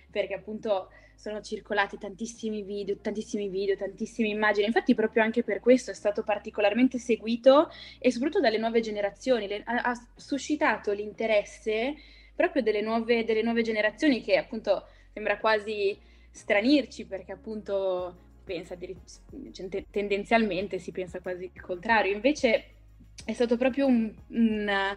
perché 0.09 0.33
appunto 0.33 0.89
sono 1.17 1.41
circolati 1.41 1.97
tantissimi 1.97 2.61
video, 2.61 2.97
tantissimi 3.01 3.49
video, 3.49 3.75
tantissime 3.75 4.27
immagini. 4.27 4.67
Infatti, 4.67 4.93
proprio 4.93 5.23
anche 5.23 5.43
per 5.43 5.59
questo 5.59 5.91
è 5.91 5.93
stato 5.93 6.23
particolarmente 6.23 6.99
seguito 6.99 7.69
e 7.99 8.11
soprattutto 8.11 8.41
dalle 8.41 8.59
nuove 8.59 8.81
generazioni. 8.81 9.47
Le, 9.47 9.63
ha, 9.65 9.81
ha, 9.81 10.07
suscitato 10.15 10.91
l'interesse 10.91 11.95
proprio 12.37 12.61
delle 12.61 12.81
nuove, 12.81 13.25
delle 13.25 13.41
nuove 13.41 13.63
generazioni 13.63 14.21
che 14.21 14.37
appunto 14.37 14.85
sembra 15.11 15.39
quasi 15.39 15.97
stranirci 16.29 17.05
perché 17.05 17.31
appunto 17.31 18.15
pensa 18.43 18.77
cioè, 19.51 19.83
tendenzialmente 19.89 20.77
si 20.77 20.91
pensa 20.91 21.19
quasi 21.19 21.51
il 21.51 21.61
contrario. 21.61 22.13
Invece 22.13 22.65
è 23.25 23.33
stato 23.33 23.57
proprio 23.57 23.87
un, 23.87 24.13
un, 24.27 24.95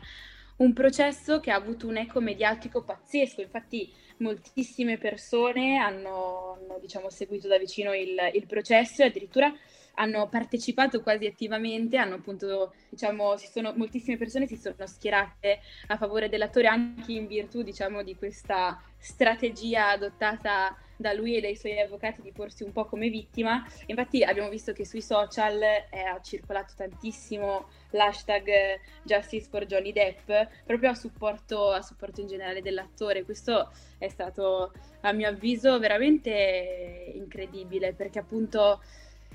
un 0.57 0.73
processo 0.75 1.41
che 1.41 1.51
ha 1.51 1.57
avuto 1.57 1.89
un 1.89 1.97
eco 1.97 2.21
mediatico 2.21 2.85
pazzesco. 2.85 3.41
Infatti 3.41 3.91
moltissime 4.19 4.99
persone 4.99 5.79
hanno, 5.79 6.59
hanno 6.61 6.79
diciamo, 6.79 7.09
seguito 7.09 7.49
da 7.49 7.57
vicino 7.57 7.95
il, 7.95 8.17
il 8.35 8.47
processo 8.47 9.03
e 9.03 9.07
addirittura 9.07 9.53
hanno 9.95 10.29
partecipato 10.29 11.03
quasi 11.03 11.27
attivamente, 11.27 11.97
hanno 11.97 12.17
appunto, 12.17 12.75
diciamo, 12.89 13.37
sono, 13.37 13.73
moltissime 13.77 14.17
persone 14.17 14.47
si 14.47 14.57
sono 14.57 14.75
schierate 14.87 15.61
a 15.89 15.97
favore 15.97 16.29
dell'attore 16.29 16.69
anche 16.69 17.13
in 17.13 17.27
virtù, 17.27 17.63
diciamo, 17.63 18.03
di 18.03 18.17
questa 18.17 18.83
strategia 18.99 19.89
adottata 19.91 20.77
da 21.01 21.15
lui 21.15 21.35
e 21.35 21.41
dai 21.41 21.57
suoi 21.57 21.81
avvocati 21.81 22.21
di 22.21 22.31
porsi 22.31 22.63
un 22.63 22.73
po' 22.73 22.85
come 22.85 23.09
vittima. 23.09 23.67
Infatti 23.87 24.23
abbiamo 24.23 24.51
visto 24.51 24.73
che 24.73 24.85
sui 24.85 25.01
social 25.01 25.59
è, 25.59 26.01
ha 26.01 26.21
circolato 26.21 26.75
tantissimo 26.77 27.69
l'hashtag 27.93 28.79
Justice 29.03 29.49
for 29.49 29.65
Johnny 29.65 29.93
Depp, 29.93 30.31
proprio 30.67 30.91
a 30.91 30.95
supporto, 30.95 31.71
a 31.71 31.81
supporto 31.81 32.21
in 32.21 32.27
generale 32.27 32.61
dell'attore. 32.61 33.25
Questo 33.25 33.73
è 33.97 34.09
stato, 34.09 34.73
a 35.01 35.13
mio 35.13 35.29
avviso, 35.29 35.79
veramente 35.79 37.13
incredibile 37.15 37.95
perché 37.95 38.19
appunto 38.19 38.83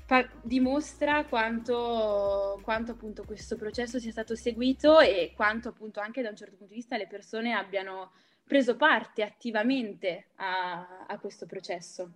fa- 0.06 0.28
dimostra 0.42 1.24
quanto, 1.24 2.58
quanto 2.62 2.92
appunto 2.92 3.24
questo 3.24 3.56
processo 3.56 3.98
sia 3.98 4.12
stato 4.12 4.34
seguito 4.34 5.00
e 5.00 5.32
quanto 5.34 5.68
appunto 5.68 6.00
anche 6.00 6.22
da 6.22 6.30
un 6.30 6.36
certo 6.36 6.56
punto 6.56 6.72
di 6.72 6.78
vista 6.78 6.96
le 6.96 7.08
persone 7.08 7.52
abbiano 7.52 8.12
preso 8.46 8.76
parte 8.76 9.22
attivamente 9.22 10.28
a, 10.36 11.04
a 11.06 11.18
questo 11.18 11.46
processo. 11.46 12.10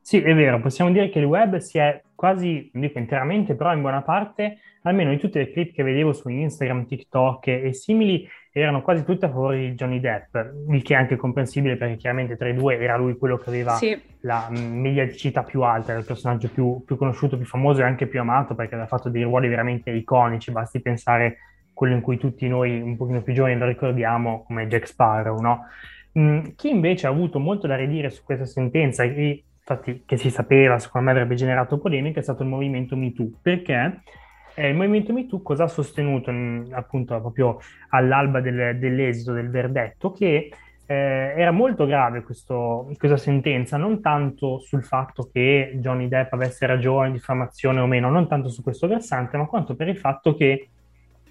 Sì, 0.00 0.18
è 0.20 0.34
vero, 0.34 0.60
possiamo 0.60 0.90
dire 0.90 1.08
che 1.08 1.18
il 1.18 1.24
web 1.24 1.56
si 1.56 1.78
è 1.78 2.02
quasi, 2.14 2.68
non 2.74 2.82
dico 2.82 2.98
interamente, 2.98 3.54
però 3.54 3.72
in 3.72 3.80
buona 3.80 4.02
parte, 4.02 4.58
almeno 4.82 5.12
in 5.12 5.18
tutte 5.18 5.38
le 5.38 5.50
clip 5.50 5.72
che 5.72 5.82
vedevo 5.82 6.12
su 6.12 6.28
Instagram, 6.28 6.86
TikTok 6.86 7.46
e, 7.46 7.72
simili, 7.72 8.28
erano 8.56 8.82
quasi 8.82 9.04
tutte 9.04 9.26
a 9.26 9.30
favore 9.30 9.58
di 9.58 9.74
Johnny 9.74 9.98
Depp, 9.98 10.36
il 10.68 10.82
che 10.84 10.94
è 10.94 10.96
anche 10.96 11.16
comprensibile 11.16 11.76
perché 11.76 11.96
chiaramente 11.96 12.36
tra 12.36 12.48
i 12.48 12.54
due 12.54 12.78
era 12.78 12.96
lui 12.96 13.18
quello 13.18 13.36
che 13.36 13.50
aveva 13.50 13.72
sì. 13.72 14.00
la 14.20 14.48
mediaticità 14.48 15.42
più 15.42 15.62
alta, 15.62 15.90
era 15.90 15.98
il 15.98 16.06
personaggio 16.06 16.48
più, 16.48 16.84
più, 16.86 16.96
conosciuto, 16.96 17.36
più 17.36 17.46
famoso 17.46 17.80
e 17.80 17.84
anche 17.84 18.06
più 18.06 18.20
amato 18.20 18.54
perché 18.54 18.74
aveva 18.74 18.88
fatto 18.88 19.08
dei 19.08 19.24
ruoli 19.24 19.48
veramente 19.48 19.90
iconici, 19.90 20.52
basti 20.52 20.80
pensare 20.80 21.38
quello 21.72 21.94
in 21.94 22.00
cui 22.00 22.16
tutti 22.16 22.46
noi 22.46 22.80
un 22.80 22.96
pochino 22.96 23.22
più 23.22 23.32
giovani 23.32 23.58
lo 23.58 23.66
ricordiamo 23.66 24.44
come 24.46 24.68
Jack 24.68 24.86
Sparrow, 24.86 25.40
no? 25.40 25.66
Mm, 26.16 26.50
chi 26.54 26.68
invece 26.68 27.08
ha 27.08 27.10
avuto 27.10 27.40
molto 27.40 27.66
da 27.66 27.74
ridire 27.74 28.08
su 28.08 28.22
questa 28.22 28.46
sentenza 28.46 29.02
e 29.02 29.42
infatti 29.58 30.04
che 30.06 30.16
si 30.16 30.30
sapeva, 30.30 30.78
secondo 30.78 31.06
me 31.06 31.12
avrebbe 31.12 31.34
generato 31.34 31.78
polemica, 31.78 32.20
è 32.20 32.22
stato 32.22 32.44
il 32.44 32.50
movimento 32.50 32.94
MeToo, 32.94 33.30
perché 33.42 34.00
eh, 34.54 34.68
il 34.68 34.76
movimento 34.76 35.12
MeToo 35.12 35.42
cosa 35.42 35.64
ha 35.64 35.68
sostenuto 35.68 36.30
in, 36.30 36.68
appunto 36.72 37.18
proprio 37.20 37.58
all'alba 37.90 38.40
del, 38.40 38.78
dell'esito 38.78 39.32
del 39.32 39.50
verdetto? 39.50 40.12
Che 40.12 40.50
eh, 40.86 40.94
era 41.36 41.50
molto 41.50 41.86
grave 41.86 42.22
questo, 42.22 42.90
questa 42.98 43.16
sentenza, 43.16 43.76
non 43.76 44.00
tanto 44.00 44.58
sul 44.60 44.84
fatto 44.84 45.28
che 45.32 45.72
Johnny 45.76 46.08
Depp 46.08 46.32
avesse 46.32 46.66
ragione, 46.66 47.12
diffamazione 47.12 47.80
o 47.80 47.86
meno, 47.86 48.10
non 48.10 48.28
tanto 48.28 48.48
su 48.48 48.62
questo 48.62 48.86
versante, 48.86 49.36
ma 49.36 49.46
quanto 49.46 49.74
per 49.74 49.88
il 49.88 49.98
fatto 49.98 50.34
che 50.34 50.68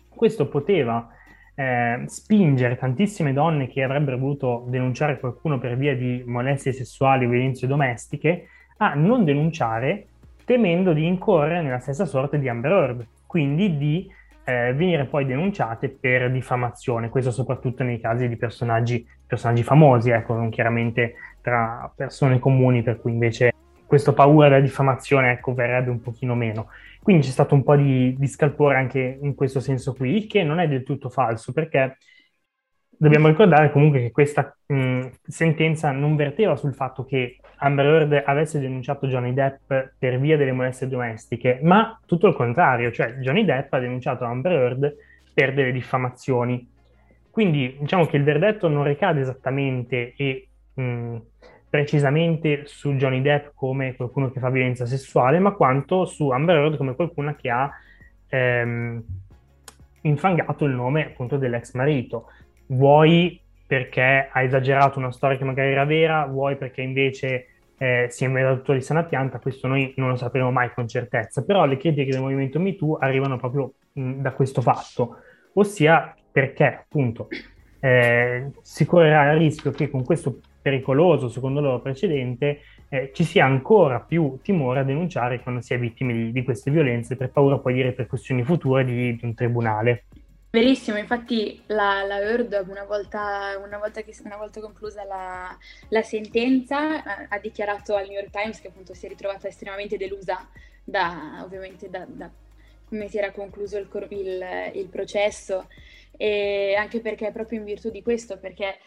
questo 0.10 0.48
poteva 0.48 1.08
eh, 1.56 2.03
spingere 2.08 2.77
tantissime 2.77 3.34
donne 3.34 3.68
che 3.68 3.84
avrebbero 3.84 4.18
voluto 4.18 4.65
denunciare 4.68 5.20
qualcuno 5.20 5.60
per 5.60 5.77
via 5.77 5.96
di 5.96 6.24
molestie 6.25 6.72
sessuali 6.74 7.25
o 7.25 7.30
violenze 7.30 7.68
domestiche 7.68 8.48
a 8.77 8.96
non 8.96 9.24
denunciare 9.24 10.08
temendo 10.46 10.94
di 10.94 11.06
incorrere 11.06 11.62
nella 11.62 11.80
stessa 11.80 12.06
sorte 12.06 12.40
di 12.40 12.50
Amber 12.50 12.72
Heard, 12.72 13.08
quindi 13.26 13.78
di 13.78 14.12
eh, 14.46 14.74
venire 14.74 15.06
poi 15.06 15.26
denunciate 15.26 15.90
per 15.90 16.32
diffamazione, 16.32 17.10
questo 17.10 17.32
soprattutto 17.32 17.84
nei 17.84 18.00
casi 18.00 18.28
di 18.28 18.36
personaggi, 18.36 19.06
personaggi 19.26 19.64
famosi, 19.64 20.10
ecco, 20.10 20.36
non 20.36 20.50
chiaramente 20.50 21.16
tra 21.42 21.92
persone 21.96 22.40
comuni, 22.40 22.84
per 22.84 23.00
cui 23.00 23.12
invece 23.12 23.52
questa 23.86 24.14
paura 24.14 24.50
della 24.50 24.62
diffamazione 24.62 25.32
ecco, 25.32 25.54
verrebbe 25.54 25.90
un 25.90 26.02
pochino 26.02 26.36
meno. 26.36 26.68
Quindi 27.02 27.26
c'è 27.26 27.32
stato 27.32 27.54
un 27.54 27.64
po' 27.64 27.76
di, 27.76 28.16
di 28.18 28.28
scalpore 28.28 28.78
anche 28.78 29.20
in 29.22 29.36
questo 29.36 29.60
senso 29.60 29.94
qui, 29.94 30.16
il 30.16 30.28
che 30.28 30.44
non 30.44 30.60
è 30.60 30.68
del 30.68 30.84
tutto 30.84 31.10
falso, 31.10 31.54
perché 31.54 31.98
dobbiamo 32.90 33.28
ricordare 33.28 33.72
comunque 33.72 34.00
che 34.00 34.12
questa 34.12 34.56
mh, 34.66 35.08
sentenza 35.28 35.92
non 35.92 36.16
verteva 36.16 36.56
sul 36.56 36.74
fatto 36.74 37.04
che 37.06 37.38
Amber 37.63 37.86
Heard 37.86 38.24
avesse 38.25 38.60
denunciato 38.60 39.08
Johnny 39.08 39.34
Depp 39.34 39.72
per 39.98 40.20
via 40.20 40.36
delle 40.36 40.51
molestie 40.51 40.88
domestiche, 40.88 41.60
ma 41.63 41.98
tutto 42.05 42.27
il 42.27 42.36
contrario, 42.36 42.91
cioè 42.91 43.13
Johnny 43.15 43.46
Depp 43.46 43.72
ha 43.72 43.79
denunciato 43.79 44.25
Amber 44.25 44.51
Heard 44.51 44.96
per 45.34 45.53
delle 45.53 45.72
diffamazioni. 45.72 46.70
Quindi 47.32 47.77
diciamo 47.79 48.05
che 48.05 48.17
il 48.17 48.24
verdetto 48.24 48.67
non 48.67 48.84
ricade 48.84 49.22
esattamente 49.22 50.13
e 50.17 50.48
mh, 50.74 51.17
precisamente 51.70 52.63
su 52.65 52.96
Johnny 52.96 53.22
Depp 53.22 53.51
come 53.55 53.96
qualcuno 53.96 54.29
che 54.29 54.41
fa 54.41 54.50
violenza 54.50 54.86
sessuale, 54.86 55.39
ma 55.39 55.51
quanto 55.51 56.05
su 56.05 56.29
Amber 56.29 56.58
Heard 56.58 56.77
come 56.77 56.96
qualcuno 56.96 57.34
che 57.36 57.50
ha 57.50 57.72
ehm, 58.27 59.03
infangato 60.01 60.65
il 60.65 60.74
nome 60.74 61.05
appunto 61.05 61.38
dell'ex 61.38 61.74
marito 61.75 62.29
vuoi 62.67 63.39
perché 63.65 64.27
ha 64.32 64.41
esagerato 64.41 65.00
una 65.00 65.13
storia 65.13 65.38
che 65.38 65.46
magari 65.46 65.72
era 65.72 65.86
vera, 65.86 66.25
vuoi 66.25 66.58
perché 66.58 66.82
invece 66.82 67.48
eh, 67.84 68.08
si 68.10 68.24
è 68.24 68.28
inventato 68.28 68.60
tutto 68.60 68.72
di 68.72 68.82
sana 68.82 69.04
pianta, 69.04 69.40
questo 69.40 69.68
noi 69.68 69.94
non 69.98 70.08
lo 70.08 70.16
sapremo 70.16 70.52
mai 70.52 70.72
con 70.74 70.88
certezza, 70.88 71.44
però 71.44 71.66
le 71.66 71.75
critiche 71.75 72.12
del 72.12 72.22
movimento 72.22 72.58
MeToo 72.58 72.96
arrivano 72.96 73.36
proprio 73.36 73.74
mh, 73.92 74.22
da 74.22 74.32
questo 74.32 74.62
fatto, 74.62 75.18
ossia 75.56 76.16
perché 76.32 76.63
appunto 76.63 77.28
eh, 77.82 78.52
si 78.62 78.86
correrà 78.86 79.34
il 79.34 79.40
rischio 79.40 79.72
che 79.72 79.90
con 79.90 80.06
questo 80.06 80.40
pericoloso, 80.62 81.28
secondo 81.28 81.60
loro 81.60 81.82
precedente, 81.82 82.62
eh, 82.88 83.12
ci 83.13 83.25
sia 83.25 83.44
ancora 83.44 84.00
più 84.00 84.40
timore 84.42 84.80
a 84.80 84.84
denunciare 84.84 85.42
quando 85.42 85.60
si 85.60 85.74
è 85.74 85.80
vittime 85.80 86.13
di, 86.13 86.32
di 86.32 86.44
queste 86.44 86.72
violenze 86.72 87.18
per 87.18 87.32
paura 87.32 87.58
poi 87.58 87.74
di 87.74 87.82
ripercussioni 87.82 88.46
future 88.46 88.86
di, 88.86 89.18
di 89.18 89.25
un 89.25 89.34
tribunale. 89.34 90.06
Verissimo, 90.55 91.00
infatti 91.00 91.63
la, 91.65 92.03
la 92.03 92.19
Heard 92.19 92.67
una 92.69 92.83
volta, 92.83 93.57
una 93.57 93.79
volta, 93.79 94.03
una 94.24 94.38
volta 94.38 94.62
conclusa 94.62 95.03
la, 95.03 95.57
la 95.89 96.03
sentenza 96.03 97.03
ha, 97.03 97.25
ha, 97.27 97.39
dichiarato 97.39 97.95
al 97.95 98.05
New 98.05 98.19
York 98.19 98.29
Times 98.29 98.62
che 98.62 98.67
appunto 98.67 98.93
si 98.93 99.07
è 99.07 99.10
ritrovata 99.10 99.48
estremamente 99.48 99.98
delusa 99.98 100.48
da, 100.83 101.41
ovviamente 101.43 101.89
da, 101.89 102.05
da 102.07 102.29
come 102.88 103.07
si 103.07 103.17
era 103.17 103.31
concluso 103.31 103.79
il, 103.79 103.89
il, 104.10 104.72
il 104.75 104.89
processo. 104.89 105.67
E 106.15 106.75
anche 106.77 107.00
perché 107.00 107.31
proprio 107.31 107.57
in 107.57 107.65
virtù 107.65 107.89
di 107.89 108.03
questo, 108.03 108.38
perché 108.38 108.77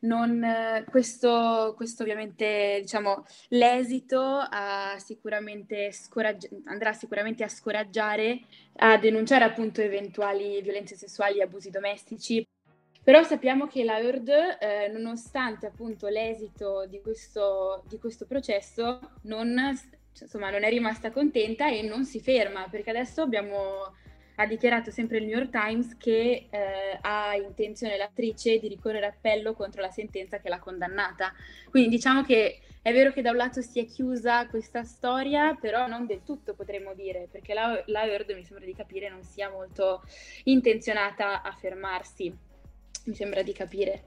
non, 0.00 0.84
questo, 0.90 1.74
questo, 1.76 2.02
ovviamente, 2.02 2.78
diciamo, 2.80 3.24
l'esito 3.48 4.40
sicuramente 4.98 5.92
scoraggi- 5.92 6.48
andrà 6.66 6.92
sicuramente 6.92 7.44
a 7.44 7.48
scoraggiare 7.48 8.40
a 8.76 8.98
denunciare 8.98 9.44
appunto 9.44 9.80
eventuali 9.80 10.60
violenze 10.62 10.96
sessuali 10.96 11.38
e 11.38 11.42
abusi 11.42 11.70
domestici. 11.70 12.46
Però 13.02 13.22
sappiamo 13.22 13.68
che 13.68 13.84
la 13.84 14.00
Heard, 14.00 14.28
eh, 14.28 14.88
nonostante 14.88 15.66
appunto 15.66 16.08
l'esito 16.08 16.86
di 16.88 17.00
questo, 17.00 17.84
di 17.86 17.98
questo 17.98 18.26
processo, 18.26 18.98
non, 19.22 19.78
insomma, 20.20 20.50
non 20.50 20.64
è 20.64 20.68
rimasta 20.68 21.12
contenta 21.12 21.70
e 21.70 21.82
non 21.82 22.04
si 22.04 22.20
ferma, 22.20 22.66
perché 22.68 22.90
adesso 22.90 23.22
abbiamo 23.22 23.94
ha 24.36 24.46
dichiarato 24.46 24.90
sempre 24.90 25.18
il 25.18 25.24
New 25.24 25.36
York 25.36 25.50
Times 25.50 25.96
che 25.96 26.46
eh, 26.50 26.98
ha 27.00 27.34
intenzione 27.36 27.96
l'attrice 27.96 28.58
di 28.58 28.68
ricorrere 28.68 29.06
appello 29.06 29.54
contro 29.54 29.80
la 29.80 29.90
sentenza 29.90 30.38
che 30.38 30.48
l'ha 30.48 30.58
condannata. 30.58 31.32
Quindi 31.70 31.88
diciamo 31.88 32.22
che 32.22 32.60
è 32.82 32.92
vero 32.92 33.10
che 33.12 33.22
da 33.22 33.30
un 33.30 33.36
lato 33.36 33.62
si 33.62 33.80
è 33.80 33.84
chiusa 33.84 34.46
questa 34.46 34.84
storia, 34.84 35.56
però 35.60 35.88
non 35.88 36.06
del 36.06 36.22
tutto 36.22 36.54
potremmo 36.54 36.94
dire, 36.94 37.28
perché 37.30 37.52
la, 37.52 37.82
la 37.86 38.04
Heard 38.04 38.30
mi 38.32 38.44
sembra 38.44 38.64
di 38.64 38.74
capire 38.74 39.08
non 39.10 39.24
sia 39.24 39.50
molto 39.50 40.02
intenzionata 40.44 41.42
a 41.42 41.50
fermarsi, 41.50 42.32
mi 43.06 43.14
sembra 43.14 43.42
di 43.42 43.52
capire. 43.52 44.02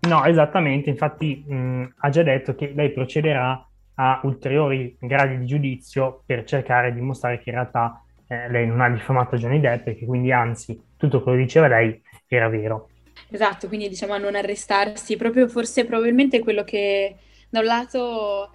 No, 0.00 0.24
esattamente, 0.24 0.90
infatti 0.90 1.42
mh, 1.46 1.94
ha 2.00 2.08
già 2.10 2.22
detto 2.22 2.54
che 2.54 2.72
lei 2.74 2.92
procederà 2.92 3.66
a 3.94 4.20
ulteriori 4.24 4.96
gradi 5.00 5.38
di 5.38 5.46
giudizio 5.46 6.22
per 6.26 6.44
cercare 6.44 6.92
di 6.92 7.00
dimostrare 7.00 7.38
che 7.38 7.48
in 7.48 7.54
realtà 7.56 8.04
eh, 8.28 8.50
lei 8.50 8.66
non 8.66 8.80
ha 8.80 8.90
diffamato 8.90 9.36
Johnny 9.36 9.60
Depp 9.60 9.88
e 9.88 9.96
che 9.96 10.06
quindi 10.06 10.30
anzi 10.32 10.80
tutto 10.96 11.22
quello 11.22 11.38
che 11.38 11.44
diceva 11.44 11.66
lei 11.66 12.00
era 12.26 12.48
vero. 12.48 12.90
Esatto, 13.30 13.68
quindi 13.68 13.88
diciamo 13.88 14.12
a 14.12 14.18
non 14.18 14.34
arrestarsi, 14.34 15.16
proprio 15.16 15.48
forse 15.48 15.84
probabilmente 15.84 16.38
quello 16.38 16.62
che 16.64 17.16
da 17.48 17.60
un 17.60 17.64
lato 17.64 18.50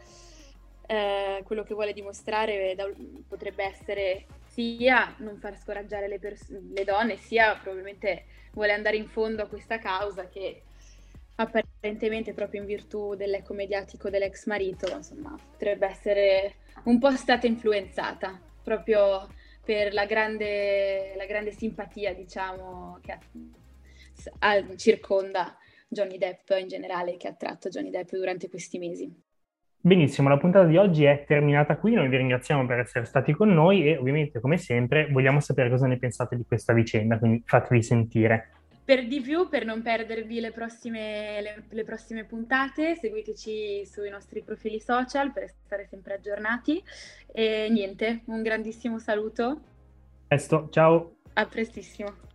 eh, 0.87 1.41
quello 1.43 1.63
che 1.63 1.73
vuole 1.73 1.93
dimostrare 1.93 2.73
da, 2.75 2.87
potrebbe 3.27 3.63
essere 3.63 4.25
sia 4.47 5.13
non 5.17 5.37
far 5.37 5.57
scoraggiare 5.57 6.07
le, 6.07 6.19
pers- 6.19 6.49
le 6.49 6.83
donne, 6.83 7.17
sia 7.17 7.55
probabilmente 7.55 8.25
vuole 8.53 8.73
andare 8.73 8.97
in 8.97 9.07
fondo 9.07 9.41
a 9.41 9.47
questa 9.47 9.79
causa 9.79 10.27
che 10.27 10.61
apparentemente 11.35 12.33
proprio 12.33 12.61
in 12.61 12.67
virtù 12.67 13.15
dell'eco 13.15 13.53
mediatico 13.53 14.09
dell'ex 14.09 14.45
marito, 14.45 14.95
insomma, 14.95 15.35
potrebbe 15.51 15.87
essere 15.87 16.53
un 16.83 16.99
po' 16.99 17.11
stata 17.15 17.47
influenzata 17.47 18.39
proprio 18.63 19.27
per 19.63 19.93
la 19.93 20.05
grande, 20.05 21.13
la 21.15 21.25
grande 21.25 21.51
simpatia, 21.51 22.13
diciamo, 22.13 22.99
che 23.01 23.17
ha, 24.39 24.75
circonda 24.75 25.57
Johnny 25.87 26.17
Depp 26.17 26.49
in 26.59 26.67
generale, 26.67 27.17
che 27.17 27.27
ha 27.27 27.31
attratto 27.31 27.69
Johnny 27.69 27.89
Depp 27.89 28.11
durante 28.11 28.49
questi 28.49 28.77
mesi. 28.77 29.11
Benissimo, 29.85 30.29
la 30.29 30.37
puntata 30.37 30.65
di 30.65 30.77
oggi 30.77 31.03
è 31.03 31.25
terminata 31.27 31.75
qui, 31.75 31.93
noi 31.93 32.07
vi 32.07 32.15
ringraziamo 32.15 32.65
per 32.65 32.79
essere 32.79 33.03
stati 33.03 33.33
con 33.33 33.53
noi 33.53 33.85
e 33.85 33.97
ovviamente 33.97 34.39
come 34.39 34.57
sempre 34.57 35.09
vogliamo 35.11 35.41
sapere 35.41 35.69
cosa 35.69 35.87
ne 35.87 35.97
pensate 35.97 36.37
di 36.37 36.45
questa 36.45 36.71
vicenda, 36.71 37.17
quindi 37.17 37.43
fatevi 37.45 37.83
sentire. 37.83 38.49
Per 38.85 39.07
di 39.07 39.21
più, 39.21 39.47
per 39.47 39.63
non 39.63 39.81
perdervi 39.81 40.41
le 40.41 40.51
prossime, 40.51 41.41
le, 41.41 41.63
le 41.69 41.83
prossime 41.85 42.25
puntate, 42.25 42.95
seguiteci 42.95 43.85
sui 43.85 44.09
nostri 44.09 44.41
profili 44.41 44.79
social 44.79 45.31
per 45.31 45.53
stare 45.65 45.87
sempre 45.89 46.15
aggiornati. 46.15 46.83
E 47.31 47.69
niente, 47.69 48.23
un 48.25 48.41
grandissimo 48.41 48.99
saluto. 48.99 49.61
Presto, 50.27 50.67
ciao. 50.69 51.15
A 51.33 51.45
prestissimo. 51.45 52.32